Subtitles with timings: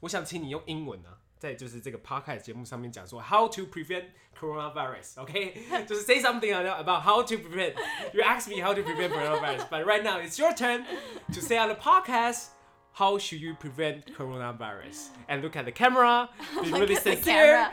[0.00, 4.04] 我想请你用英文呢、啊，在就是这个 podcast 节目上面讲说 how to prevent
[4.38, 5.84] coronavirus，OK？、Okay?
[5.86, 7.74] 就是 say something about how to prevent.
[8.12, 10.84] You ask me how to prevent coronavirus, but right now it's your turn
[11.32, 12.48] to say on the podcast
[12.92, 16.30] how should you prevent coronavirus and look at the camera.
[16.62, 17.68] Be really sincere.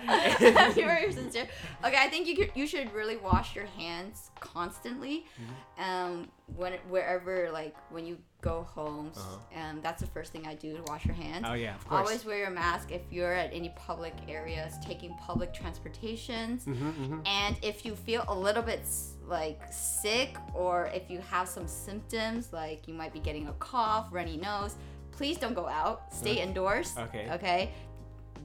[0.76, 1.48] Be very sincere.
[1.86, 5.82] Okay, I think you could, you should really wash your hands constantly, mm-hmm.
[5.82, 6.28] um,
[6.58, 9.38] when wherever like when you go home, uh-huh.
[9.56, 11.46] and that's the first thing I do to wash your hands.
[11.48, 12.06] Oh yeah, of course.
[12.06, 17.20] Always wear your mask if you're at any public areas, taking public transportations, mm-hmm, mm-hmm.
[17.26, 18.82] and if you feel a little bit
[19.26, 24.08] like sick or if you have some symptoms like you might be getting a cough,
[24.12, 24.76] runny nose,
[25.12, 26.14] please don't go out.
[26.14, 26.50] Stay uh-huh.
[26.50, 26.94] indoors.
[26.98, 27.28] Okay.
[27.32, 27.72] Okay.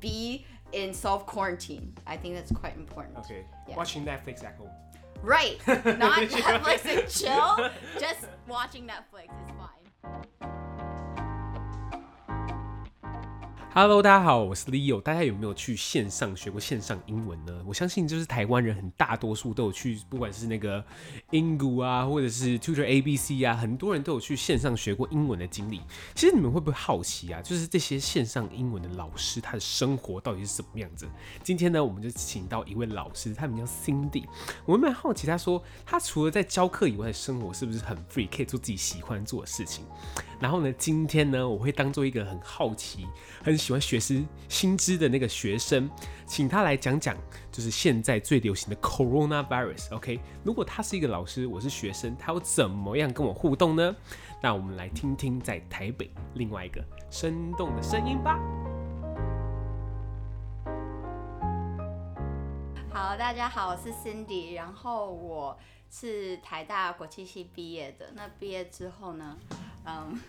[0.00, 1.92] Be in self quarantine.
[2.06, 3.18] I think that's quite important.
[3.18, 3.44] Okay.
[3.68, 3.76] Yeah.
[3.76, 4.70] Watching Netflix at home.
[5.22, 5.58] Right.
[5.66, 5.82] Not
[6.28, 7.70] Netflix and chill.
[8.00, 9.28] Just watching Netflix
[13.80, 15.00] Hello，大家好，我是 Leo。
[15.00, 17.62] 大家有没有去线上学过线上英文呢？
[17.64, 20.84] 我相信就是台湾人很大多数都有去，不管是那个
[21.30, 25.80] Engoo 啊，或者是 Tutor ABC 啊，很多人都有去线上学过英文的经历。
[26.16, 27.40] 其实你们会不会好奇啊？
[27.40, 31.08] 就是这些线上英文的老师，他的生活到底是什么样子？
[31.44, 34.24] 今天呢，我们就请到一位老师，他名叫 Cindy。
[34.66, 39.84] 我们蛮好奇，他说他除了在教课以外的生活是不是很 free，可以做自己喜欢做的事情？
[40.40, 43.06] 然后呢，今天呢，我会当做一个很好奇、
[43.44, 45.90] 很喜欢学习新知的那个学生，
[46.26, 47.14] 请他来讲讲，
[47.52, 49.94] 就是现在最流行的 coronavirus。
[49.94, 53.94] OK，如果他是一个老师，我是学生，他会怎么样跟我互动呢？
[54.42, 58.40] 那我们来听听在台北另外一个生动的声音吧。
[62.90, 65.58] 好，大家好，我是 Cindy，然后我
[65.90, 68.12] 是台大国际系毕业的。
[68.14, 69.36] 那毕业之后呢？
[69.88, 70.20] 嗯，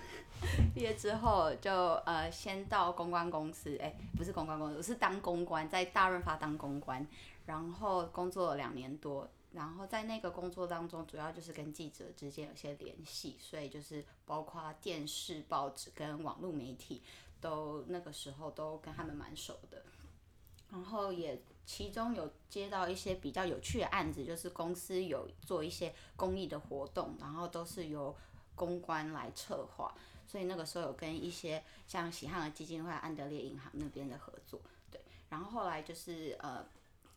[0.74, 1.72] 毕业之后就
[2.06, 7.06] 呃先到公关公司，哎、不是公关公司，我是当公关，在大润发当公关，
[7.46, 17.04] 然后工作了两年多，然后在那个工作当中，主要就是跟记者之间有些联系，所以就是包括电视、报纸跟网络媒体，
[17.42, 19.84] 都那个时候都跟他们蛮熟的，
[20.72, 28.16] 然后也其中有接到一些比较有趣的案子，就是公司有做一些公益的活动，然后都是由
[28.60, 29.96] 公关来策划，
[30.28, 34.60] 所以那个时候有跟一些像喜汉的基金会、安德烈银行那边的合作，
[34.92, 35.00] 对。
[35.30, 36.68] 然后后来就是呃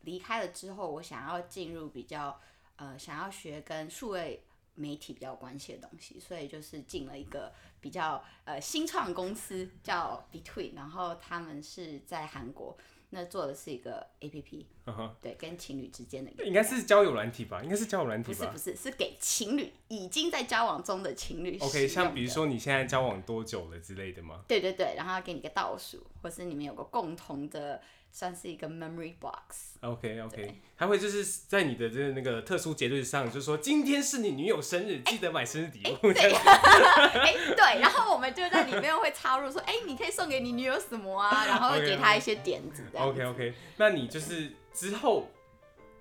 [0.03, 2.41] 离开了之后，我想要进入比较
[2.77, 4.45] 呃想要学跟数位
[4.77, 12.79] 媒体比较关系的东西，所以就是进了一个比较呃新创公司叫 Between，然后他们是在韩国。
[13.15, 15.11] 那做的是一个 A P P，、uh huh.
[15.21, 17.63] 对，跟情侣之间的一个，应该是交友软体吧？
[17.63, 18.47] 应该是交友软体吧？
[18.47, 21.59] 不是不是，是给情侣已经在交往中的情侣。
[21.59, 24.45] OK，像比如说你现在交往多久了之类的吗？
[24.49, 27.81] 对对对，然后要给你个倒数，或是你们有个共同的。
[28.13, 29.79] 算是一个 memory box。
[29.81, 35.97] OK OK，他会就是在你的这个那个特殊节日上，就是说今天是你女友生日，记得买生日礼物。
[36.13, 41.47] 对， 哎、欸、对，然后我们就在里面会插入说，哎、欸，你可以送给你女友什么啊？
[41.47, 42.85] 然后会给她一些点子。
[42.95, 45.29] OK OK，那你就是之后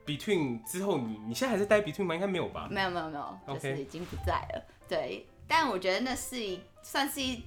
[0.05, 2.13] between 之后你你现在还在待 between 吗？
[2.13, 2.67] 应该没有吧？
[2.69, 4.65] 没有没有没有，就是已经不在了。
[4.87, 7.41] 对，但我觉得那是一算是一。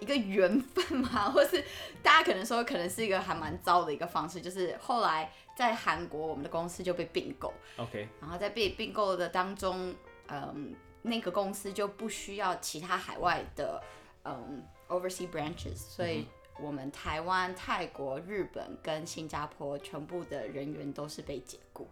[0.00, 1.62] 一个缘分嘛， 或是
[2.02, 9.94] 大家可能说，可能是一个还蛮糟的一个方式，就是后来在韩国，我们的公司就被并购，OK，然后在被并购的当中，
[10.28, 13.82] 嗯，那个公司就不需要其他海外的
[14.24, 16.26] 嗯 overseas branches，所以
[16.60, 21.88] 我们台湾、泰国、日本跟新加坡全部的人员都是被解雇，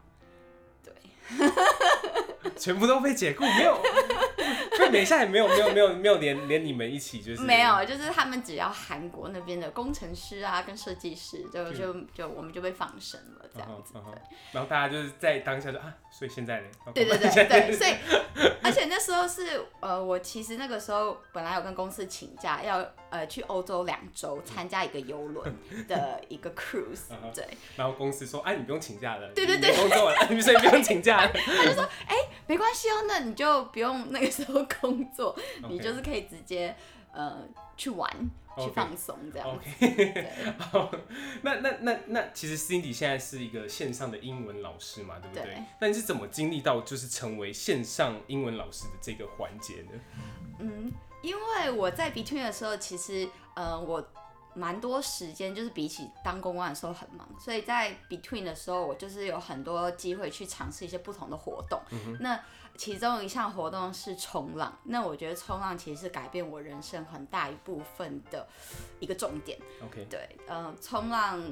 [0.82, 0.92] 对，
[2.56, 3.80] 全部都被解雇，没有。
[4.76, 14.20] 所以等一下也没有没有没有没有连连你们一起就是 没有，就是他们只要韩国那边的工程师啊跟设计师就就就，就我们就被放生了这样子，对。
[14.52, 16.68] 然后大家就是在当下就啊，所以现在呢？
[16.94, 17.94] 对对对对，所以
[18.62, 25.54] 而且那时候是呃，我其实那个时候本来有跟公司请假要呃去欧洲两周参加一个游轮
[25.88, 27.46] 的一个 cruise，对。
[27.76, 31.32] 然后公司说，哎，你不用请假了，对对对，工作了，所以不用请假了。
[31.32, 32.14] 他就说，哎。
[32.48, 35.68] 没关系哦，那你就不用那个时候工作，Okay.
[35.68, 36.74] 你就是可以直接
[37.12, 37.46] 呃
[37.76, 38.10] 去玩、
[38.56, 38.64] Okay.
[38.64, 39.48] 去放松这样。
[39.48, 40.28] OK，
[40.58, 40.90] 好，
[41.42, 45.44] 那那那那其实 Cindy 现在是一个线上的英文老师嘛，对不对？
[45.44, 45.62] 对。
[45.80, 50.00] 那你是怎么经历到就是成为线上英文老师的这个环节呢？
[50.58, 50.90] 嗯，
[51.22, 54.02] 因为我在 Between 的时候，其实呃我
[54.54, 61.78] 蛮多时间，就是比起当公关的时候很忙，所以在 between 的时候，我就是有很多机会去尝试一些不同的活动。
[61.90, 62.40] 嗯、那
[62.76, 68.46] 其中一项活动是冲浪，那我觉得冲浪其实是改变我人生很大一部分的
[69.00, 69.58] 一个重点。
[69.84, 71.42] OK，对，嗯、呃，冲浪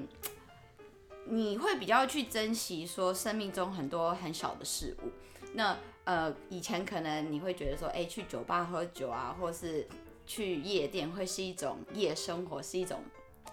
[1.26, 5.11] 你会比较去珍惜说生命中很多很小的事物。
[5.55, 9.88] 那呃，以前可能你会觉得说，哎，去酒吧喝酒啊，或是
[10.27, 13.03] 去夜店会是一种夜生活，是一种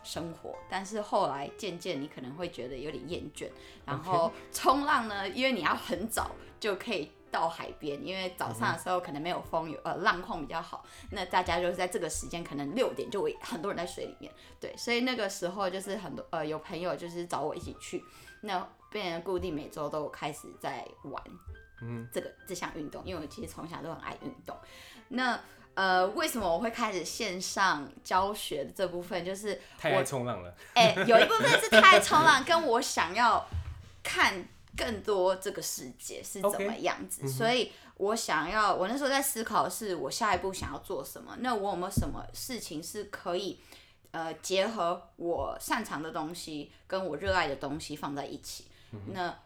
[0.03, 0.53] 生活。
[0.69, 3.47] 但是后来渐渐你可能会觉得有点厌倦。
[3.85, 10.85] 然后冲浪呢，因为你要很早就可以到海边，因为早上的时候可能没有风，有呃浪况比较好。
[11.11, 14.31] 那大家就是在这个时间，可能六点就会很多人在水里面。
[14.59, 18.03] 对，所以那个时候就是很多呃有朋友就是找我一起去，
[18.41, 21.23] 那变成固定每周都开始在玩。
[21.83, 24.55] 嗯，这个这项运动，因为我其实从小都很爱运动。
[25.07, 25.39] 那
[25.73, 30.53] 呃，为什么我会开始线上教学的这部分，就是太爱冲浪了。
[30.75, 33.43] 哎、欸，有一部分是太爱冲浪，跟我想要
[34.03, 34.45] 看
[34.75, 37.29] 更多这个世界是怎么样子，Okay.
[37.29, 41.35] 所以我想要，我那时候在思考的是我下一步想要做什么。
[41.39, 43.59] 那我有没有什么事情是可以
[44.11, 48.65] 呃结合我擅长的东西跟我热爱的东西放在一起？
[48.91, 49.37] 嗯、那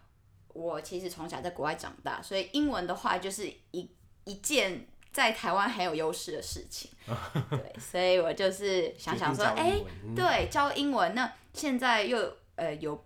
[0.53, 3.89] 我其实从小在国外长大，所以英文的话就是一
[4.23, 6.89] 一件在台湾很有优势的事情。
[7.51, 9.85] 对，所以我就是想想说，哎、欸，
[10.15, 11.13] 对，教英文。
[11.13, 13.05] 那现在又呃有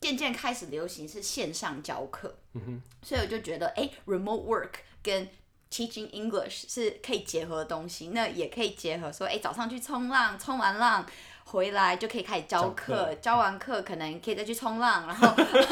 [0.00, 4.70] 渐渐开始流行是线上教课，嗯、所以我就觉得，哎、欸，remote work
[5.02, 5.28] 跟
[5.70, 8.08] teaching English 是可以结合的东西。
[8.08, 11.04] 那也可以结合说，哎、欸，早上去冲浪，冲完浪。
[11.50, 15.26] 回来就可以开始教课，教完课可能可以再去冲浪，然后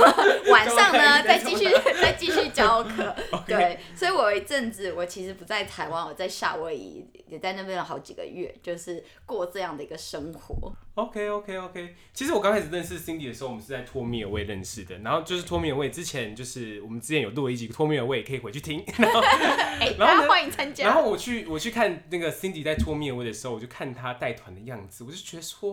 [0.50, 1.67] 晚上呢再继续
[2.00, 3.14] 再继续教课。
[3.46, 10.73] 对，所以我有一阵子我其实不在台湾，我在夏威夷也在那边了好几个月，就是过这样的一个生活。
[10.94, 18.82] OK OK OK，其实我刚开始认识 Cindy 的时候，我们是在托米尔位认识的，然后就是托米尔位之前就是我们之前有录了一集托米尔位，可以回去听。
[18.96, 20.87] 然后，欸、然后欢迎参加。
[20.87, 25.65] 然后我去我去看那个 Cindy 在托米尔位的时候，我就看他带团的样子，我就觉得说。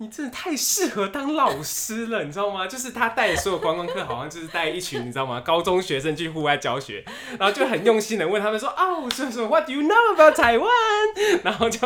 [0.00, 2.66] 你真的太适合当老师了，你知道吗？
[2.70, 5.40] 就是他带所有观光客，好像就是带一群，你知道吗？
[5.40, 7.04] 高中学生去户外教学，
[7.36, 10.70] 然后就很用心的问他们说：“哦，说说，What do you know about 台湾？”
[11.42, 11.80] 然后就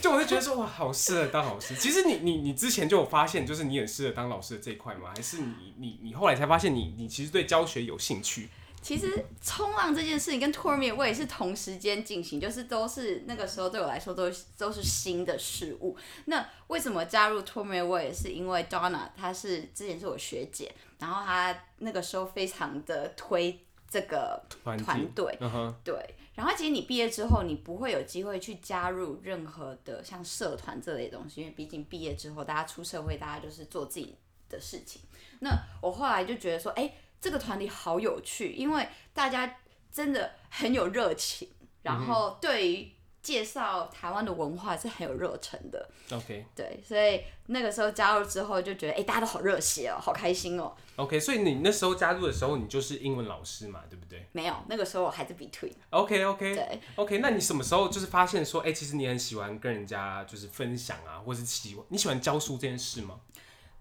[0.00, 5.10] 就我就觉得说：“哇，好适合当老师。”其实你你你之前就有发现，就是你很适合当老师的这一块吗？
[5.14, 8.48] 还是你你你后来才发现你你其实对教学有兴趣？
[8.82, 15.96] 其实冲浪这件事情跟 Tourmalet 我也是同时间进行，就是都是那个时候对我来说都都是新的事物。
[16.24, 25.38] 那为什么加入 Tourmalet 我也是因为 Donna 她是之前是我学姐，然后她那个时候非常的推这个团队，
[25.84, 26.14] 对。
[26.34, 34.16] 然后其实你毕业之后，你不会有机会去加入任何的像社团这类的东西，因为毕竟毕业之后大家出社会，大家就是做自己
[34.48, 35.02] 的事情。
[35.40, 35.50] 那
[35.82, 36.90] 我后来就觉得说，哎。
[37.20, 39.58] 这个团体好有趣，因为大家
[39.92, 41.48] 真的很有热情，
[41.82, 45.90] 然后对于介绍台湾的文化是很有热忱的。
[46.10, 50.74] OK，对，所以那个时候加入之后就觉得，哎，大家都好热血哦，好开心哦。
[50.96, 54.26] OK，所以你那时候加入的时候，你就是英文老师嘛，对不对？
[54.32, 55.72] 没有，那个时候我还是 between。
[55.90, 63.20] OK，OK，对，OK，那你什么时候就是发现说，哎，其实你很喜欢跟人家就是分享啊，或是喜欢你喜欢教书这件事吗？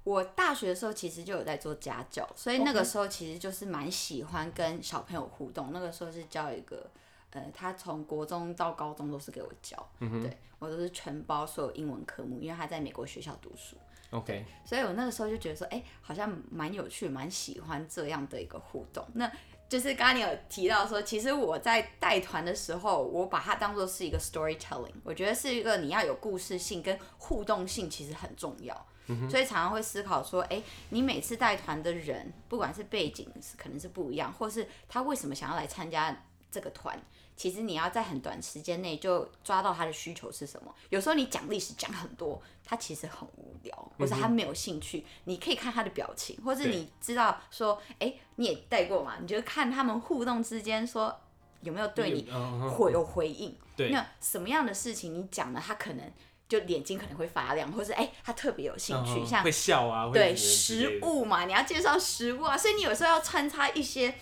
[0.04, 5.72] 我大学的时候其实就有在做家教，所以那个时候其实就是蛮喜欢跟小朋友互动。
[5.72, 6.90] 那个时候是教一个，
[7.32, 13.76] 呃，他从国中到高中都是给我教，嗯、对我都是全包所有英文科目，因为他在美国学校读书。
[14.12, 19.06] OK，所以我那个时候就觉得说，哎、欸，好像蛮有趣，蛮喜欢这样的一个互动。
[19.14, 19.32] 那
[19.68, 28.88] 就是刚刚你有提到说，其实我在带团的时候，我把它当做是一个 storytelling，我觉得是一个你要有故事性跟互动性，其实很重要。
[29.30, 37.00] 所以常常会思考说，哎，你每次带团的人，不管是背景是可能是不一样，或是他为什么想要来参加这个团，
[37.36, 40.74] 其实你要在很短时间内就抓到他的需求是什么。
[40.90, 45.06] 有时候你讲历史讲很多，他其实很无聊，或是他没有兴趣。
[45.26, 49.18] 你可以看他的表情，或是你知道说，哎，你也带过嘛？
[49.20, 51.20] 你就看他们互动之间说
[51.62, 52.30] 有没有对你
[52.70, 53.56] 会有回应。
[53.76, 56.12] 对，那什么样的事情你讲了，他可能。
[56.50, 64.16] 就眼睛可能会发亮，或是哎、欸，他特别有兴趣，uh 像会笑啊，对食物嘛，你要介绍食物啊，所以你有时候要穿插一些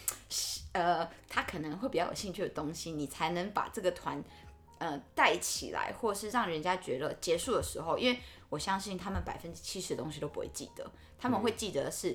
[0.73, 4.21] 呃，他可能会比较有兴趣的东西，你才能把这个团
[4.77, 8.19] 呃带起来，或是让人家觉得结束的时候，因为
[8.49, 10.85] 我相信他们百分之七十的东西都不会记得，
[11.17, 12.13] 他们会记得是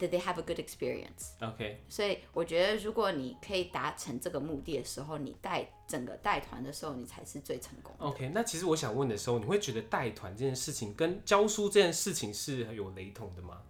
[0.00, 1.32] did they have a good experience?
[1.40, 8.06] OK，所以我觉得如果你可以达成这个目的的时候，你带整个带团的时候，你才是最成功的。
[8.06, 13.60] OK，那其实我想问的时候，你会觉得带团这件事情跟教书这件事情是有雷同的吗？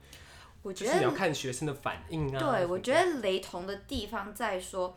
[0.63, 2.39] 我觉得你要看学生的反应啊。
[2.39, 4.97] 对，我觉得雷同的地方在说，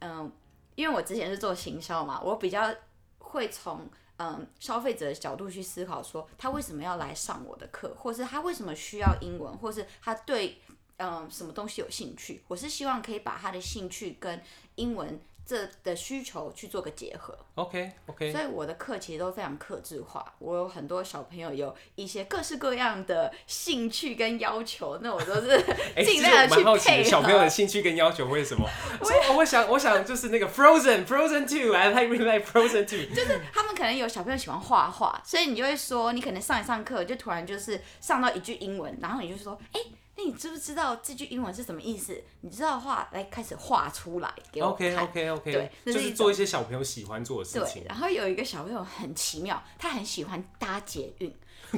[0.00, 0.32] 嗯，
[0.74, 2.74] 因为我之前是做行销嘛，我比较
[3.18, 3.88] 会从
[4.22, 10.60] 嗯消费者的角度去思考，说他为什么要来上我的课，或是他为什么需要英文，或是他对
[10.98, 12.42] 嗯什么东西有兴趣。
[12.46, 14.40] 我是希望可以把他的兴趣跟
[14.76, 15.20] 英文。
[15.44, 20.24] 这的需求去做个结合，OK OK，所以我的课其实都非常克制化。
[20.38, 25.60] 我有很多小朋友有一些各式各样的兴趣跟要求，那我都是
[26.04, 28.68] 尽量的去配小朋友的兴趣跟要求会什么？
[29.28, 33.12] 我我想我想就是那个 Frozen Frozen Two，I really like Frozen Two。
[33.14, 39.86] 就是他们可能有小朋友喜欢画画，所以你就会说，你可能上一上课就突然就是上到一句英文，然后你就说，哎、欸。
[40.22, 42.22] 那你知不知道这句英文是什么意思？
[42.42, 44.94] 你知道的话，来开始画出来给我看。
[44.94, 47.82] OK OK OK，对，就是做一些小朋友喜欢做的事情。
[47.82, 51.34] 对，然后有一个小朋友很奇妙，他很喜欢搭捷运。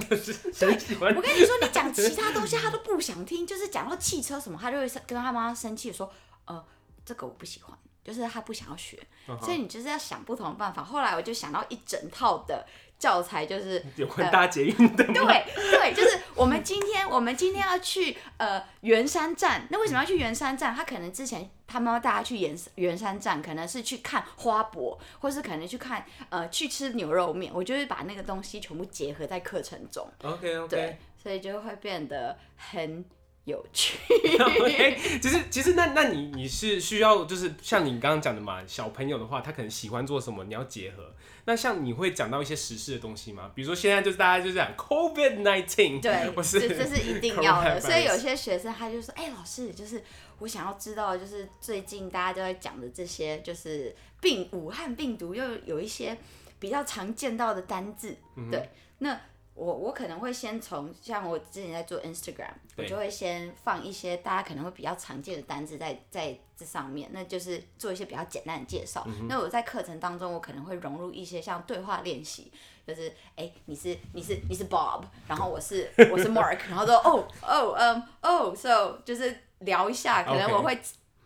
[0.08, 0.32] 可是
[0.66, 1.14] 很喜欢。
[1.14, 6.12] 我跟你说，你讲其他东西他都不想听，就是讲到汽车什么，他就会跟他妈妈生气说
[6.46, 6.64] ：“呃，
[7.04, 8.98] 这个我不喜欢。”就是他不想要学。
[9.26, 9.44] Uh huh.
[9.44, 10.84] 所以你就是要想不同的办法。
[10.84, 12.66] 后来我就想到一整套的。
[13.04, 20.74] 教材就是有关搭捷运的、呃、对对，就是我们今天 我们今天要去呃圆山站，那为什么要去圆山站？
[20.74, 27.52] 他可能之前他妈妈带他去圆圆山站，可能是去看花博，或是可能去看呃去吃牛肉面。
[27.54, 30.08] 我就会把那个东西全部结合在课程中。
[30.24, 33.04] OK OK，对，所以就会变得很。
[33.44, 33.98] 有趣，
[35.20, 41.12] 其实其实那那你你是需要就是像你刚刚讲的嘛，小朋友的话，他可能喜欢做什么，你要结合。
[41.46, 43.50] 那像你会讲到一些时事的东西吗？
[43.54, 47.80] 比如说现在就是大家就讲 COVID nineteen，对， 不是这是一定要的。
[47.80, 50.02] 所以有些学生他就说，哎、欸，老师，就是
[50.38, 56.16] 我想要知道，就是最近大家都在讲的这些，就是病武汉病毒又有一些
[56.58, 59.20] 比较常见到的单字，嗯、对，那。
[59.54, 69.04] 我我可能会先从像我之前在做 Instagram，我就会先放一些大家可能会比较常见的单字在在这上面，那就是做一些比较简单的介绍。
[69.06, 72.50] 嗯、那我在课程当中，我可能会融入一些像对话练习，
[72.84, 80.76] 就是哎，你是你是你是 Bob，然后我是我是 Mark，然后说哦哦嗯哦，so 就是聊一下，可能我会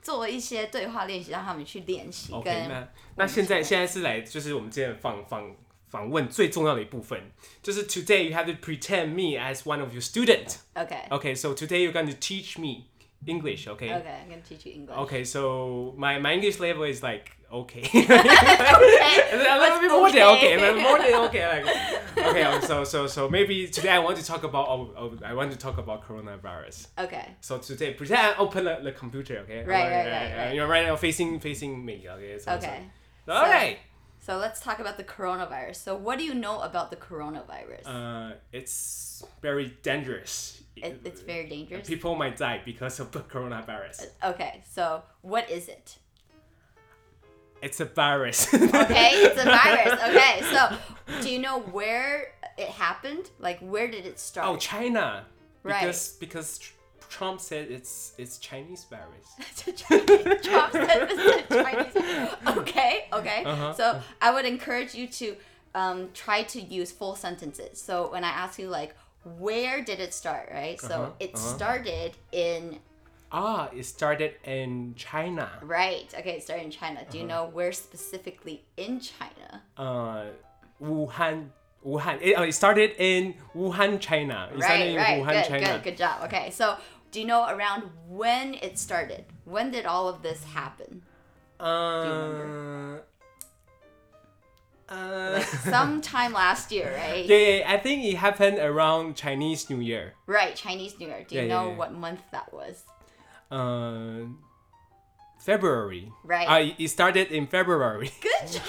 [0.03, 2.35] 做一些对话练习，让他们去练习。
[2.45, 5.51] 跟那现在现在是来就是我们今天放放。
[5.94, 7.22] 访问最重要的一部分
[7.62, 10.58] 就是 Today you have to pretend me as one of your students.
[10.76, 11.08] Okay.
[11.12, 11.36] Okay.
[11.36, 12.88] So today you're going to teach me
[13.28, 13.68] English.
[13.68, 13.94] Okay.
[13.94, 14.22] Okay.
[14.24, 14.98] I'm going to teach you English.
[14.98, 15.24] Okay.
[15.24, 17.84] So my my English level is like okay.
[17.84, 18.04] okay.
[18.04, 20.54] a little bit more than okay.
[20.56, 21.46] A little more than okay.
[21.48, 22.60] Like okay.
[22.66, 25.58] So so so maybe today I want to talk about oh, oh I want to
[25.60, 26.88] talk about coronavirus.
[26.98, 27.36] Okay.
[27.40, 29.38] So today pretend I open the, the computer.
[29.46, 29.64] Okay.
[29.64, 30.56] Right right right right.
[30.56, 32.08] You're right now facing facing me.
[32.10, 32.40] Okay.
[32.40, 32.90] So, okay.
[33.28, 33.78] So, all right.
[34.29, 35.77] So let's talk about the coronavirus.
[35.77, 37.87] So what do you know about the coronavirus?
[37.87, 40.63] Uh, it's very dangerous.
[40.77, 41.89] It, it's very dangerous.
[41.89, 44.09] People might die because of the coronavirus.
[44.23, 45.97] Okay, so what is it?
[47.63, 48.53] It's a virus.
[48.53, 49.99] okay, it's a virus.
[50.09, 50.77] Okay, so
[51.23, 53.31] do you know where it happened?
[53.39, 54.47] Like where did it start?
[54.47, 55.25] Oh, China.
[55.63, 55.81] Right.
[55.81, 56.61] Because because
[57.09, 59.35] Trump said it's it's Chinese virus.
[60.43, 62.35] Trump said it's Chinese.
[62.59, 63.45] Okay, okay.
[63.45, 63.73] Uh-huh.
[63.73, 65.37] So I would encourage you to
[65.75, 67.81] um, try to use full sentences.
[67.81, 68.95] So when I ask you like,
[69.39, 70.81] where did it start, right?
[70.81, 71.11] So uh-huh.
[71.21, 71.57] it uh-huh.
[71.57, 72.79] started in.
[73.31, 75.51] Ah, it started in China.
[75.63, 76.13] Right.
[76.19, 77.05] Okay, it started in China.
[77.11, 77.45] Do you uh-huh.
[77.45, 79.63] know where specifically in China?
[79.77, 80.25] Uh,
[80.83, 81.49] Wuhan.
[81.85, 82.19] Wuhan.
[82.21, 84.49] It, uh, it started in Wuhan, China.
[84.53, 85.23] It right, right.
[85.23, 85.67] Wuhan, good, China.
[85.67, 86.25] good, good job.
[86.25, 86.77] Okay, so
[87.11, 89.25] do you know around when it started?
[89.45, 91.03] When did all of this happen?
[91.59, 92.99] Uh,
[94.89, 97.25] uh, like sometime last year, right?
[97.25, 100.15] Yeah, yeah, I think it happened around Chinese New Year.
[100.27, 101.25] Right, Chinese New Year.
[101.27, 102.85] Do you yeah, know yeah, what month that was?
[103.51, 104.29] Uh,
[105.39, 106.13] February.
[106.25, 106.47] Right.
[106.47, 108.11] Uh, it started in February.
[108.21, 108.63] Good job.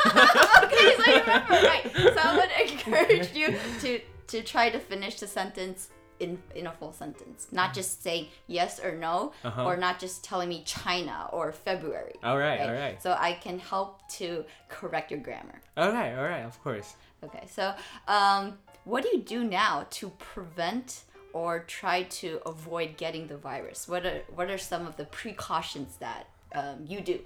[0.63, 1.91] okay, so you remember, right?
[1.93, 5.89] So I would encourage you to to try to finish the sentence
[6.19, 9.65] in in a full sentence, not just saying yes or no, uh-huh.
[9.65, 12.15] or not just telling me China or February.
[12.23, 13.01] All right, right, all right.
[13.01, 15.61] So I can help to correct your grammar.
[15.77, 16.95] All right, all right, of course.
[17.23, 17.73] Okay, so
[18.07, 23.87] um, what do you do now to prevent or try to avoid getting the virus?
[23.87, 27.19] What are what are some of the precautions that um, you do?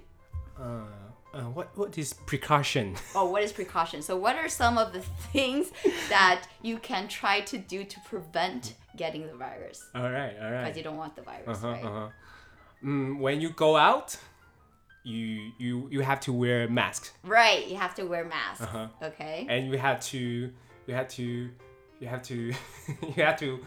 [0.58, 0.84] Uh,
[1.34, 2.94] Uh, what what is precaution?
[3.16, 4.02] Oh, what is precaution?
[4.02, 5.00] So, what are some of the
[5.32, 5.72] things
[6.08, 9.84] that you can try to do to prevent getting the virus?
[9.94, 11.84] all right, all Because you don't want the virus, Uh-huh, right?
[11.84, 12.08] uh-huh.
[12.84, 14.16] Mm, when you go out,
[15.04, 17.66] you you you have to wear mask, Right.
[17.68, 18.62] You have to wear masks.
[18.62, 18.88] Uh-huh.
[19.02, 19.46] Okay.
[19.48, 20.50] and you have to
[20.86, 21.50] you have to
[22.00, 22.36] you have to
[23.16, 23.60] you have to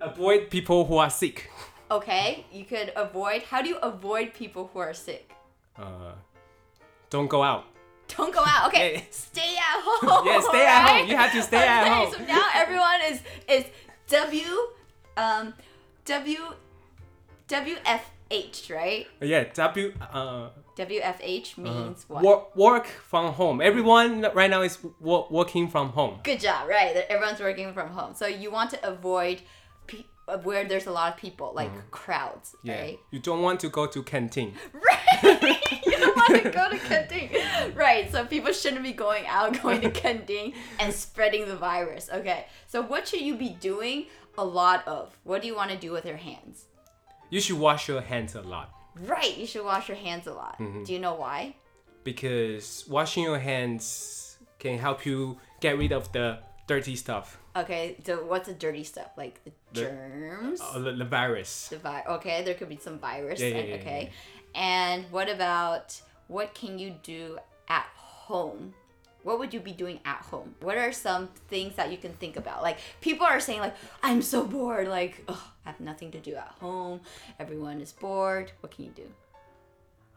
[0.00, 1.50] avoid people who are sick.
[1.90, 2.44] Okay.
[2.52, 3.42] You could avoid.
[3.42, 5.32] How do you avoid people who are sick?
[5.78, 6.12] Uh,
[7.10, 7.64] don't go out.
[8.16, 8.68] Don't go out.
[8.68, 8.94] Okay.
[8.96, 9.02] Yeah.
[9.10, 10.26] Stay at home.
[10.26, 11.08] Yeah, stay at home.
[11.08, 12.12] You have to stay at home.
[12.12, 13.64] So now everyone is is
[14.08, 14.44] W
[15.16, 15.54] um
[16.04, 16.38] W
[17.48, 19.06] WFH, right?
[19.20, 22.22] Yeah, W uh WFH means what?
[22.22, 23.60] work work from home.
[23.62, 26.18] Everyone right now is wo- working from home.
[26.22, 26.94] Good job, right?
[27.08, 28.14] Everyone's working from home.
[28.14, 29.40] So you want to avoid
[29.86, 32.68] pe- uh, where there's a lot of people, like crowds, Mm-hmm.
[32.68, 32.98] Yeah, right?
[33.10, 34.54] you don't want to go to canteen.
[34.74, 35.82] Right.
[36.16, 37.30] Want to go to Kending.
[37.74, 38.10] Right.
[38.10, 42.08] So people shouldn't be going out, going to Kending and spreading the virus.
[42.12, 42.46] Okay.
[42.66, 44.06] So what should you be doing
[44.38, 45.16] a lot of?
[45.24, 46.64] What do you want to do with your hands?
[47.30, 48.70] You should wash your hands a lot
[49.00, 49.36] Right.
[49.36, 50.58] You should wash your hands a lot.
[50.58, 50.84] Mm-hmm.
[50.84, 51.54] Do you know why?
[52.04, 57.96] because washing your hands can help you get rid of the dirty stuff, Okay.
[58.06, 59.10] So what's the dirty stuff?
[59.16, 60.60] Like the, The- germs?
[60.60, 61.68] uh, the, the virus.
[61.68, 63.40] The vi- okay, there could be some virus.
[63.40, 64.10] Yeah, yeah, yeah, okay.
[64.56, 68.74] And what about what can you do at home?
[69.22, 70.54] What would you be doing at home?
[70.60, 72.62] What are some things that you can think about?
[72.62, 76.34] Like people are saying like I'm so bored, like Ugh, I have nothing to do
[76.36, 77.00] at home.
[77.38, 78.52] Everyone is bored.
[78.60, 79.06] What can you do?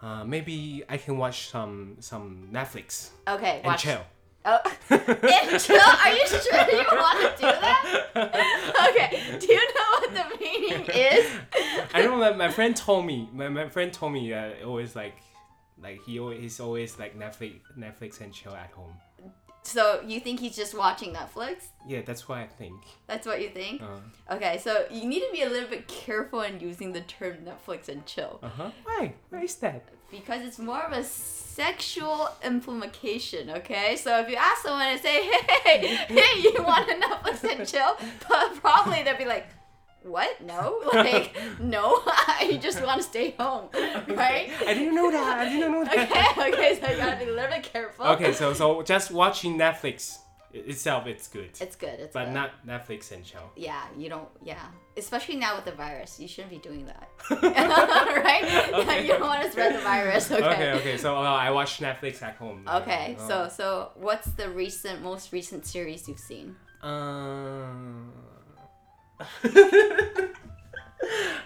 [0.01, 3.81] Uh, maybe I can watch some some Netflix Okay, and watch.
[3.83, 4.01] chill.
[4.49, 4.59] Oh?
[4.89, 8.05] Are you sure you want to do that?
[8.89, 9.37] Okay.
[9.39, 11.25] Do you know what the meaning is?
[11.93, 12.33] I don't know.
[12.33, 13.29] My friend told me.
[13.33, 15.17] My, my friend told me uh, always like
[15.81, 18.93] like he always he's always like Netflix Netflix and chill at home.
[19.69, 21.67] So you think he's just watching Netflix?
[21.87, 22.81] Yeah, that's what I think.
[23.07, 23.81] That's what you think?
[23.81, 27.37] Uh Okay, so you need to be a little bit careful in using the term
[27.49, 28.71] Netflix and chill huh.
[28.83, 29.13] Why?
[29.29, 29.83] Why is that?
[30.11, 33.49] because it's more of a sexual implication.
[33.49, 35.23] Okay, so if you ask someone and say,
[35.63, 35.87] "Hey,
[36.19, 37.95] hey, you want a Netflix and chill?"
[38.27, 39.47] But probably they'll be like,
[40.03, 40.41] "What?
[40.41, 42.01] No, like, no,
[42.41, 45.39] you just want to stay home, right?" I didn't know that.
[45.39, 45.97] I didn't know that.
[46.11, 48.05] Okay, okay, so you gotta be a little bit careful.
[48.07, 50.17] Okay, so so just watching Netflix
[50.51, 51.99] itself, it's good, it's good.
[51.99, 52.33] It's but good.
[52.33, 53.51] not Netflix and chill.
[53.55, 54.27] Yeah, you don't.
[54.43, 54.65] Yeah,
[54.97, 57.07] especially now with the virus, you shouldn't be doing that,
[58.23, 58.43] right?
[58.73, 59.03] Okay.
[59.03, 60.31] you don't want to spread the virus.
[60.31, 60.43] Okay.
[60.43, 60.97] Okay, okay.
[60.97, 62.65] So uh, I watch Netflix at home.
[62.67, 66.55] Okay, Uh, so so what's the recent, most recent series you've seen?
[66.81, 68.11] Um.
[68.15, 68.28] uh,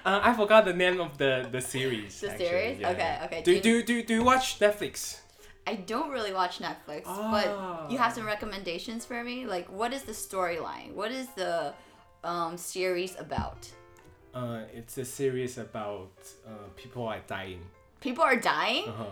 [0.06, 2.20] I forgot the name of the the series.
[2.22, 2.80] The actually, series?
[2.80, 2.92] yeah.
[2.92, 3.42] Okay, okay.
[3.44, 5.20] Do, Do you- do do do you watch Netflix?
[5.66, 7.32] I don't really watch Netflix, Ah.
[7.36, 9.46] but you have some recommendations for me.
[9.46, 10.92] Like, what is the storyline?
[10.94, 11.74] What is the
[12.26, 13.72] um, series about?
[14.36, 16.12] Uh, it's a series about
[16.46, 17.62] uh, people are dying.
[18.02, 18.90] People are dying.
[18.90, 19.06] Uh huh.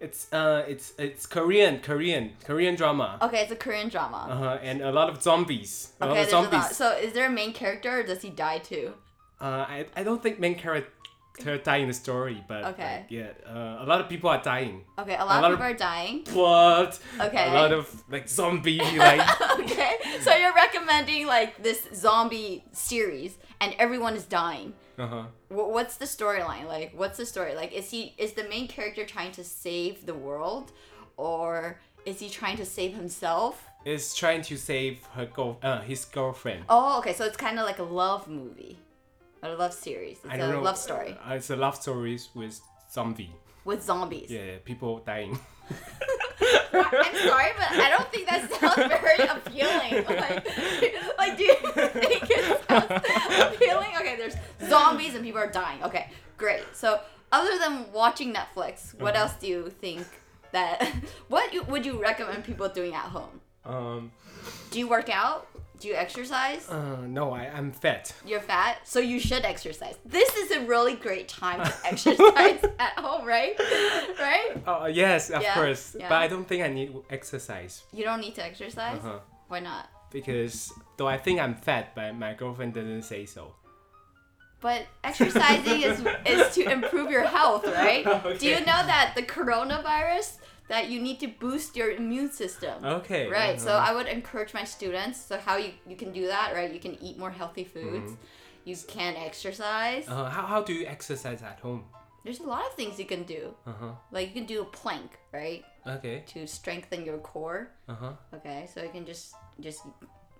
[0.00, 3.18] It's uh it's it's Korean Korean Korean drama.
[3.22, 4.26] Okay, it's a Korean drama.
[4.30, 4.58] Uh huh.
[4.62, 5.92] And a lot of zombies.
[6.00, 6.72] A lot Okay, of there's a lot.
[6.72, 8.94] So, is there a main character, or does he die too?
[9.40, 12.96] Uh, I, I don't think main character die in the story, but Okay.
[12.98, 14.84] like, yeah, uh, a lot of people are dying.
[14.98, 16.22] Okay, a lot, lot of of- people are dying.
[16.32, 16.96] Blood.
[17.20, 17.50] Okay.
[17.50, 19.40] A lot of like zombie like.
[19.60, 24.74] okay, so you're recommending like this zombie series, and everyone is dying.
[24.98, 25.22] Uh huh.
[25.48, 26.66] Wh- What's the storyline?
[26.66, 27.54] Like, what's the story?
[27.54, 30.72] Like, is he is the main character trying to save the world,
[31.16, 33.64] or is he trying to save himself?
[33.84, 36.64] Is trying to save her girl, uh, his girlfriend.
[36.68, 38.78] Oh, okay, so it's kind of like a love movie,
[39.42, 40.18] a love series.
[40.24, 40.62] It's I don't a know.
[40.62, 42.58] love story Uh, it's a love stories with
[42.90, 43.32] zombie.
[43.64, 44.30] with zombies.
[44.30, 45.38] Yeah, people dying.
[46.72, 50.04] I'm sorry, but I don't think that sounds very appealing.
[50.04, 52.63] Like, like, do you think it sounds
[53.54, 53.92] appealing?
[54.00, 54.36] Okay, there's
[54.68, 55.82] zombies and people are dying.
[55.82, 56.62] Okay, great.
[56.72, 57.00] So,
[57.32, 59.24] other than watching Netflix, what Uh-huh.
[59.24, 60.06] else do you think
[60.52, 60.76] that?
[61.28, 63.40] What you, would you recommend people doing at home?
[63.64, 64.12] Um.
[64.70, 65.46] Do you work out?
[65.80, 66.68] Do you exercise?
[66.70, 67.00] Uh.
[67.18, 68.12] No, I I'm fat.
[68.26, 69.96] You're fat, so you should exercise.
[70.04, 73.54] This is a really great time to exercise at home, right?
[74.20, 74.52] Right?
[74.66, 74.86] Uh.
[74.92, 75.96] Yes, of Yeah, course.
[75.98, 76.08] yeah.
[76.10, 77.82] But I don't think I need exercise.
[77.92, 78.98] You don't need to exercise.
[78.98, 79.18] Uh huh.
[79.48, 79.84] Why not?
[80.14, 83.52] Because though I think I'm fat, but my girlfriend doesn't say so.
[84.60, 88.04] But exercising is is to improve your health, right?
[88.38, 92.82] Do you know that the coronavirus that you need to boost your immune system?
[92.82, 93.28] Okay.
[93.28, 93.60] Right.
[93.60, 93.90] So uh-huh.
[93.90, 95.20] I would encourage my students.
[95.20, 96.72] So how you you can do that, right?
[96.72, 98.12] You can eat more healthy foods.
[98.12, 98.70] Mm-hmm.
[98.70, 100.04] You can exercise.
[100.08, 101.84] Uh, how how do you exercise at home?
[102.24, 103.54] there's a lot of things you can do.
[103.66, 103.92] Uh huh.
[104.10, 105.64] Like you can do a plank, right?
[105.86, 106.24] Okay.
[106.28, 107.68] To strengthen your core.
[107.86, 108.12] Uh huh.
[108.34, 109.82] Okay, so you can just just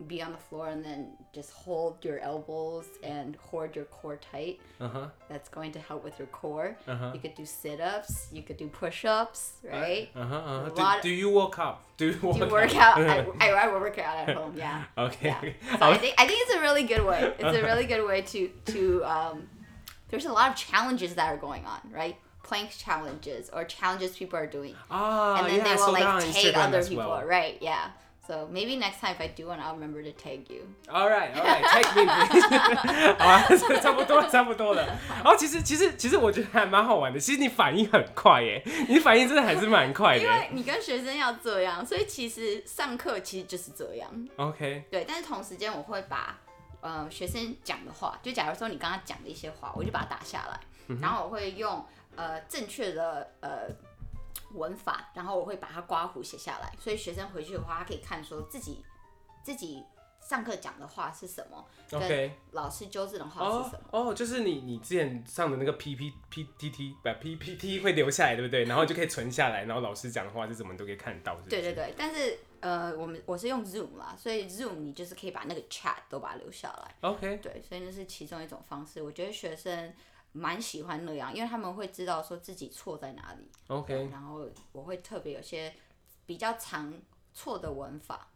[0.09, 4.59] be on the floor and then just hold your elbows and hold your core tight.
[4.81, 5.07] Uh huh.
[5.29, 6.77] That's going to help with your core.
[6.89, 7.13] Uh-huh.
[7.15, 8.27] You could do sit-ups.
[8.33, 10.09] You could do push-ups, right?
[10.17, 10.35] Uh huh.
[10.37, 10.97] Uh-huh.
[11.01, 11.81] Do, do you work out?
[11.97, 12.99] Do you work, Do you work out?
[12.99, 14.55] I, I, I work out at home.
[14.57, 14.83] Yeah.
[14.99, 15.29] Okay.
[15.29, 15.77] Yeah.
[15.79, 17.33] So I think I think it's a really good way.
[17.39, 19.49] It's a really good way to to um,
[20.11, 22.17] there's a lot of challenges that are going on, right?
[22.43, 26.57] Plank challenges or challenges people are doing, Ah, and then yeah, they will like take
[26.57, 27.25] other as people, well.
[27.25, 27.57] right?
[27.63, 27.89] Yeah.
[28.27, 30.63] So maybe next time if I do one, I'll remember to tag you.
[30.89, 32.05] All right, all right, take me。
[33.19, 33.45] 好啊，
[33.83, 34.87] 差不多了，差不多了。
[35.09, 40.25] 然后其实其实其实我觉得还蛮好玩的，其实你反应很快耶，你反应真的还是蛮快的。
[40.25, 44.11] 因为你跟学生要这样，所以其实上课其实就是这样。
[44.37, 46.39] OK，对，但是同时间我会把
[46.81, 50.59] 呃学生讲的话，就假如说你刚刚讲的一些话，我就把它打下来，
[50.89, 51.85] 嗯然后我会用
[52.17, 53.69] 呃正确的呃
[54.55, 58.85] 文法，然后我会把它刮胡写下来，所以学生回去的话，他可以看说自己
[59.43, 59.85] 自己
[60.21, 61.63] 上课讲的话是什么
[61.93, 63.89] OK 跟老师纠正的话是哦什么。
[63.91, 68.65] 哦，就是你你之前上的那个 P P P T T 不 P P T 会留下来，对不对？
[68.65, 71.37] 然后就可以存下来，然后老师讲的话是怎么都可以看到。
[71.37, 76.95] 是是对对对，但是呃，我们我是用 Zoom 啦，所以 Zoom 你就是可以把那个 chat 都把它留下来。
[77.03, 79.03] OK，对，所以那是其中一种方式。
[79.03, 79.93] 我觉得学生
[80.37, 83.49] 蛮喜欢那样，因为他们会知道说自己错在哪里。
[83.69, 85.73] OK，然后我会特别有些
[86.27, 86.93] 比较常
[87.33, 88.29] 错的文法，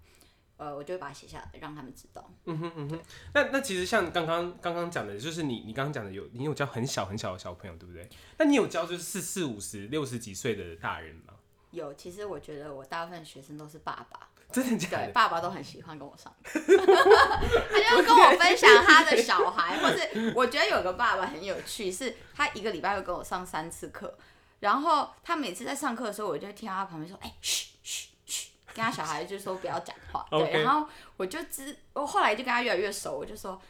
[0.57, 2.31] 呃，我就会把它写下来，让他们知道。
[2.45, 3.01] 嗯哼嗯哼
[3.35, 8.09] 那那其实像刚刚刚刚讲的，就是你你刚刚讲的有你有教很小很小的小朋友，对不对？
[8.39, 11.35] 那你有教就是四四五十六十几岁的大人吗？
[11.73, 15.13] 有，其实我觉得我大部分学生都是爸爸， 真的假对，的？
[15.13, 24.17] 爸爸都很喜欢跟我上课， 他就跟我分享 他的小孩，或是我觉得有个爸爸很有趣，是他一个礼拜会跟我上三次课，
[24.61, 33.61] 然后他每次在上课的时候，我就会听到他旁边说，哎、嘘嘘嘘，跟他小孩就说不要讲话，对然后我就知，我后来就跟他越来越熟，我就说，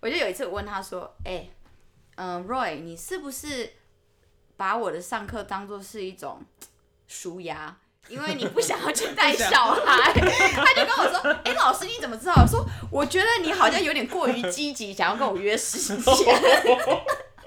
[0.00, 1.48] 我就有一次我问他说，哎、
[2.16, 3.74] 嗯，Roy，你是不是
[4.56, 6.42] 把我的上课当做是一种
[7.06, 7.76] 舒压？
[8.08, 10.12] 因为你不想要去带小孩，
[10.54, 15.96] 他就跟我说：“哎、老师你怎么知道？”我说：“我觉得你好像有点过于积极，想要跟我约时间。”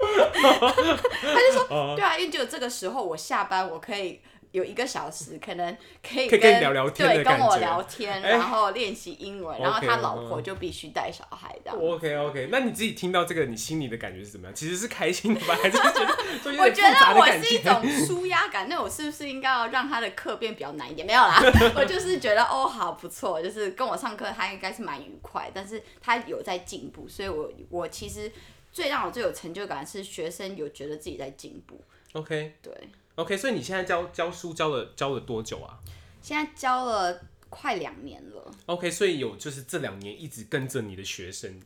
[0.00, 4.20] 他就说：“对啊，因为只有这个时候我下班，我可以
[4.52, 11.78] 有一个小时，可能可以可以跟你聊聊天的对，跟我聊天，哎然后练习英文，然后他老婆嗯就必须带小孩这样。
[11.78, 14.54] OK OK，那你自己听到这个，你心里的感觉是怎么样？
[14.54, 17.26] 其实是开心的吧， 还是觉得有我觉得我？
[17.40, 21.06] 是一种舒压感，那我是不是应该要让他的课变比较难一点？
[21.06, 21.40] 没有啦，
[21.76, 28.30] 我就是觉得哦，好不错，就是跟我上课他应该是蛮愉快，但是他有在进步，所以我我其实
[28.72, 31.80] 最让我最有成就感是学生有觉得自己在进步。
[32.12, 32.72] OK 对，
[33.20, 35.78] OK，所以你现在教教书教了教了多久啊
[36.22, 41.60] 现在教了快两年了，？OK，所以有就是这两年一直跟着你的学生。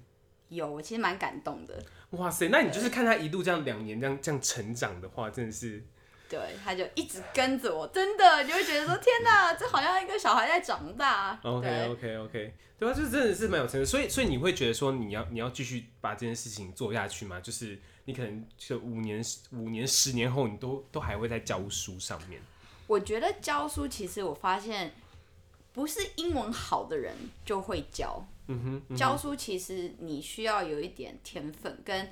[0.49, 5.83] 有我其实蛮感动的，哇塞，那你就是看他一路这样两年这样这样成长的话，真的是
[6.29, 11.39] 对，他就一直跟着我，真的你就会觉得说天哪，这好像一个小孩在长大。
[11.43, 17.39] OK OK OK，对啊，就真的是蛮有成就，所以所以你会觉得说你要你要继续把这件事情做下去吗？
[17.41, 22.41] 就是你可能就五年五年十年后，你都都还会在教书上面。
[22.87, 24.93] 我觉得教书其实我发现，
[25.73, 28.27] 不是英文好的人就会教。
[28.47, 32.11] 嗯哼，嗯哼教书其实你需要有一点天分，跟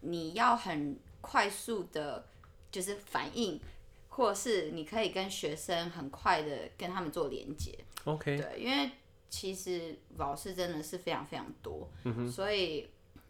[0.00, 2.24] 你要很快速的，
[2.72, 3.60] 就是反应，
[4.08, 7.78] 或是你可以跟学生很快的跟他们做连接。
[8.04, 8.90] OK，对，因为
[9.30, 12.88] 其实老师真的是非常非常多，嗯所以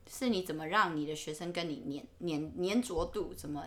[0.08, 3.66] 是你怎么让你的学生跟你黏黏黏着度，怎么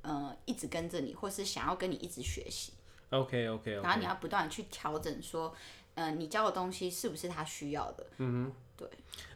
[0.00, 2.72] 呃一直跟着你，或是想要跟你一直学习。
[3.10, 5.54] OK OK 然后你要不断的去调整，说，
[5.94, 8.06] 呃，你教的东西是不是他需要的？
[8.18, 8.88] 嗯哼，对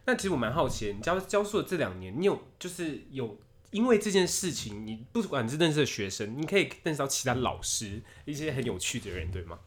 [0.06, 3.38] 那其实我蛮好奇，你教教书的这两年，你有就是有
[3.70, 9.58] 因为这件事情，你不管是认识的学生，你可以认识到其他老师一些很有趣的人，对吗？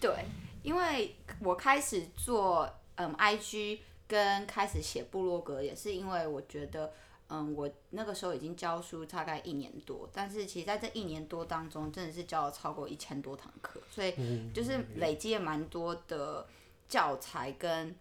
[0.00, 0.24] 对，
[0.62, 6.92] 因为我开始做嗯 IG 跟开始写部落格，也是因为我觉得，
[7.28, 14.12] 嗯，我那个时候已经教书大概一年多，但是其实在这一年多当中，真的是教了超过一千多堂课，所以
[14.52, 16.46] 就是累积了蛮多的
[16.88, 17.94] 教材跟，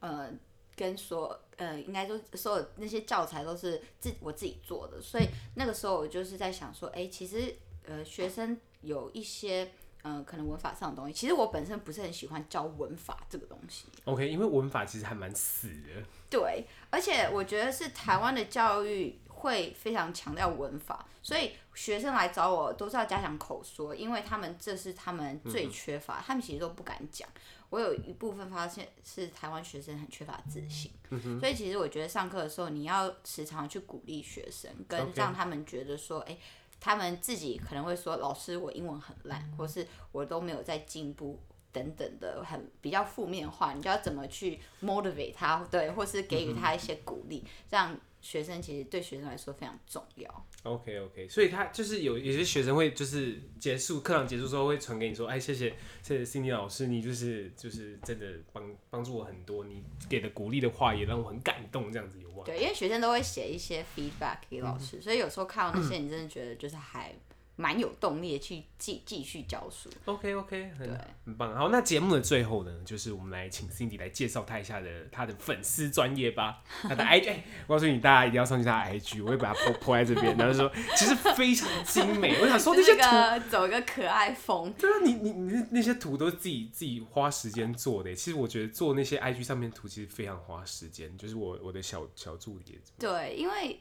[0.00, 0.32] 呃，
[0.74, 9.70] 跟所，呃，应该说所有那些教材都是自我自己做的，所以那个时候我就是在想说，哎，其实呃学生有一些。
[10.04, 13.86] 嗯，可能文法上的东西，其实我本身不是很喜欢教文法这个东西。
[14.04, 16.02] OK，因为文法其实还蛮死的。
[16.28, 27.28] 对，而且我觉得是台湾的教育会非常强调文法，所以学生来找我都是要加强口说，因为他们这是他们最缺乏，嗯、他们其实都不敢讲。
[27.72, 36.38] 我有一部分发现是台湾学生很缺乏自信，嗯、所以其实我觉得上课的时候你要时常去鼓励学生，跟让他们觉得说，哎、欸，
[36.78, 41.40] 他们自己可能会说，老师我英文很烂，或是我都没有在进步
[41.72, 47.98] 等等的很比较负面化，你就要怎么去 motivate 他，对，或是给予他一些鼓励，让。
[48.22, 50.46] 学生其实对学生来说非常重要。
[50.62, 62.44] OK OK，所以他就是有有些学生会就是结束课堂结束之后会传给你说，哎，谢谢谢谢 Cindy 老师，你就是就是真的帮帮助我很多，你给的鼓励的话也让我很感动，这样子有吗？
[62.46, 67.12] 对，因为学生都会写一些 feedback 给老师，嗯、所以有时候看到那些，你真的觉得就是还。
[67.56, 69.90] 蛮有动力的去继继续教书。
[70.06, 71.54] OK OK，很对很棒。
[71.54, 76.62] 好，那节目的最后呢，就是我们来请 Cindy 来介绍他一下的他的粉丝专业吧。
[76.82, 77.36] 他的 IG，
[77.66, 80.36] 我告诉你，大家一定要上去他的 IG，我会把它铺铺在这边。
[80.36, 82.36] 然后说，其实非常精美。
[82.40, 84.72] 我想说那些图，走一个可爱风。
[84.72, 88.14] 对啊，你你你那那些图都是自己自己花时间做的。
[88.14, 91.16] 其实我觉得做那些 IG 上面图其实非常花时间。
[91.18, 92.80] 就是我我的小小助理。
[92.98, 93.78] 对，因为。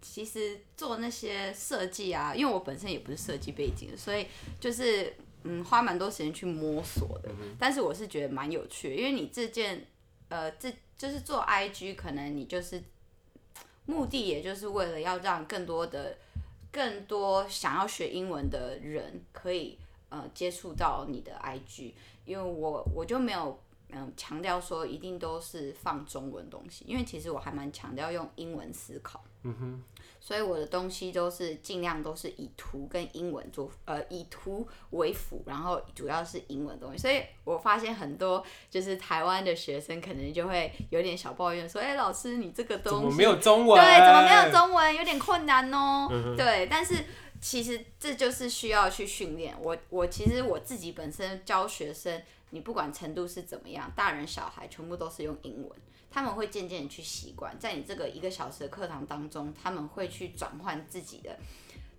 [0.00, 4.26] 其实做那些设计啊，因为我本身也不是设计背景，所以
[4.60, 5.12] 就是
[5.44, 7.30] 嗯花蛮多时间去摸索的。
[7.58, 9.86] 但是我是觉得蛮有趣的，因为你这件
[10.28, 12.82] 呃这就是做 IG，可能你就是
[13.86, 16.16] 目的，也就是为了要让更多的
[16.70, 19.78] 更多想要学英文的人可以
[20.10, 21.92] 呃接触到你的 IG，
[22.24, 23.58] 因为我我就没有
[23.90, 29.24] 嗯强调说一定都是放中文东西，因为其实我还蛮强调用英文思考。
[29.44, 29.82] 嗯哼，
[30.20, 36.98] 所以我的东西都是尽量都是以图跟英文做，呃，以图为辅，然后主要是英文东西。
[36.98, 46.08] 所以我发现很多就是台湾的学生可能就会有点小抱怨说，哎、欸，老师你这个东西没有中文，对，怎么没有中文，有点困难哦。
[46.10, 46.96] 嗯、对，但是
[47.40, 49.56] 其实这就是需要去训练。
[49.62, 52.20] 我我其实我自己本身教学生，
[52.50, 55.70] 你不管程度是怎么样，大人小孩全部都是用英文。
[56.10, 61.38] 他们会渐渐去习惯，在你这个一个小时的课堂当中，他们会去转换自己的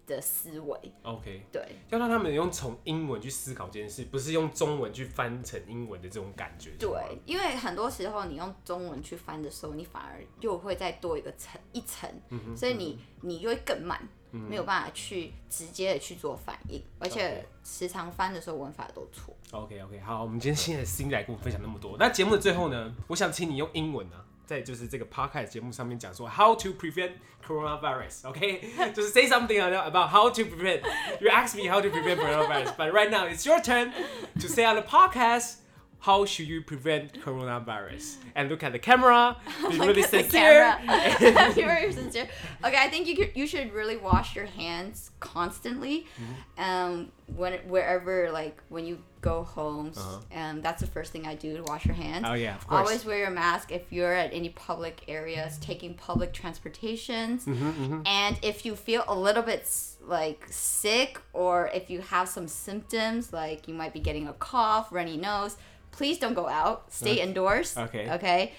[0.07, 0.91] 的思维。
[1.03, 6.71] OK，对，要让他们用从英文去思考这件事，不是用中文去翻成英文的这种感觉。
[6.79, 6.89] 对，
[7.23, 14.01] 因为很多时候你用中文去翻的时候，你反而又会再多一个层一层，嗯、哼所以你你就会更慢。
[14.31, 19.35] 没有办法去直接的去做反应，而且时常翻的时候文法都错。
[19.51, 21.95] OK OK，好，我们今天现在新来跟我们分享那么多。
[21.97, 27.13] 那节目的最后呢，我想请你用英文呢、啊，在就是这个 Podcast 节目上面讲说 How to prevent
[27.45, 28.27] coronavirus。
[28.29, 30.81] OK，就是 say something about how to prevent.
[31.19, 33.91] You ask me how to prevent coronavirus, but right now it's your turn
[34.39, 35.55] to say on the podcast.
[36.01, 38.17] How should you prevent coronavirus?
[38.33, 39.35] And look at the camera.
[39.69, 40.77] Be really sincere.
[41.19, 42.29] Be very sincere.
[42.63, 46.07] Okay, I think you could, you should really wash your hands constantly.
[46.15, 46.63] Mm-hmm.
[46.63, 50.19] Um, when wherever like when you go home, uh-huh.
[50.31, 52.25] and that's the first thing I do to wash your hands.
[52.27, 52.87] Oh yeah, of course.
[52.87, 58.01] Always wear your mask if you're at any public areas, taking public transportations, mm-hmm, mm-hmm.
[58.05, 59.69] and if you feel a little bit
[60.01, 64.91] like sick or if you have some symptoms like you might be getting a cough,
[64.91, 65.57] runny nose
[65.91, 66.91] please don't go out.
[66.91, 67.77] Stay indoors.
[67.77, 68.09] Okay.
[68.11, 68.53] Okay.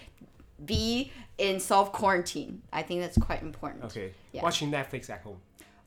[0.64, 2.62] Be in self quarantine.
[2.72, 3.84] I think that's quite important.
[3.84, 4.12] Okay.
[4.32, 4.42] Yeah.
[4.42, 5.38] Watching Netflix at home.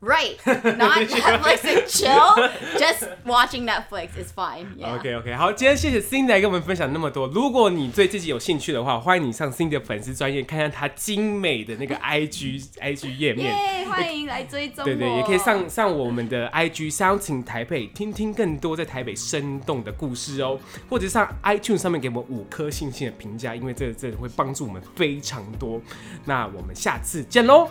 [0.04, 2.50] Right, not Netflix and chill.
[2.78, 4.76] Just watching Netflix is fine.
[4.76, 4.96] Yeah.
[4.96, 7.26] OK OK，好，今天谢谢 Cindy 来跟我们分享那么多。
[7.28, 13.56] 如果你对自己有兴趣的话，欢迎你上 Cindy 的粉丝专页看看她精美的那个 IG IG 页面。
[13.56, 14.84] 耶，欢迎来追踪。
[14.84, 20.60] 对对，也可以上上我们的 IG Sounds in Taipei，听听更多在台北生动的故事哦。
[20.89, 25.82] 或者上 iTunes 上面给我们五颗星星的评价，因为这这会帮助我们非常多。
[26.26, 27.70] 那我们下次见喽，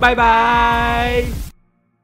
[0.00, 1.57] 拜拜。